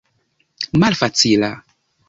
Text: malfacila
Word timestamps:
malfacila 0.79 1.51